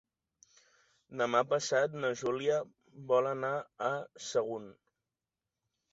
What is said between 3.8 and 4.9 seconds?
a Sagunt.